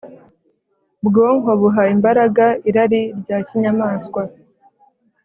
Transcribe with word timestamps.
bwonko 1.05 1.49
buha 1.61 1.83
imbaraga 1.95 2.45
irari 2.69 3.01
rya 3.19 3.37
kinyamaswa 3.47 4.21